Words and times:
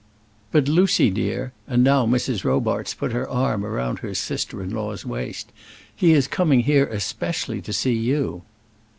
"But, 0.51 0.67
Lucy, 0.67 1.11
dear," 1.11 1.53
and 1.67 1.83
now 1.83 2.07
Mrs. 2.07 2.43
Robarts 2.43 2.95
put 2.95 3.11
her 3.11 3.29
arm 3.29 3.63
round 3.63 3.99
her 3.99 4.15
sister 4.15 4.63
in 4.63 4.71
law's 4.71 5.05
waist, 5.05 5.51
"he 5.95 6.13
is 6.13 6.27
coming 6.27 6.61
here 6.61 6.87
especially 6.87 7.61
to 7.61 7.71
see 7.71 7.93
you." 7.93 8.41